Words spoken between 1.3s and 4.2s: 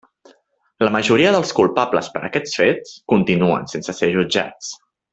dels culpables per aquests fets continuen sense ser